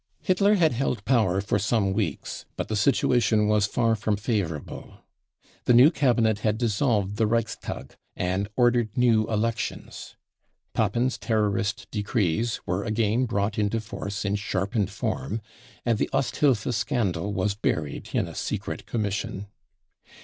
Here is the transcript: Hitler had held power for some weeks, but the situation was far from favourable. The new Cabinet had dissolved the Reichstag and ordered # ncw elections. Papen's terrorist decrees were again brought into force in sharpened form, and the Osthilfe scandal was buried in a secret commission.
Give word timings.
Hitler 0.23 0.55
had 0.55 0.71
held 0.71 1.05
power 1.05 1.41
for 1.41 1.59
some 1.59 1.93
weeks, 1.93 2.45
but 2.57 2.69
the 2.69 2.75
situation 2.75 3.47
was 3.47 3.67
far 3.67 3.95
from 3.95 4.17
favourable. 4.17 4.95
The 5.65 5.75
new 5.75 5.91
Cabinet 5.91 6.39
had 6.39 6.57
dissolved 6.57 7.17
the 7.17 7.27
Reichstag 7.27 7.95
and 8.15 8.49
ordered 8.57 8.93
# 8.93 8.95
ncw 8.95 9.31
elections. 9.31 10.15
Papen's 10.73 11.19
terrorist 11.19 11.85
decrees 11.91 12.59
were 12.65 12.83
again 12.83 13.27
brought 13.27 13.59
into 13.59 13.79
force 13.79 14.25
in 14.25 14.37
sharpened 14.37 14.89
form, 14.89 15.39
and 15.85 15.99
the 15.99 16.09
Osthilfe 16.11 16.73
scandal 16.73 17.31
was 17.31 17.53
buried 17.53 18.09
in 18.11 18.27
a 18.27 18.33
secret 18.33 18.87
commission. 18.87 19.49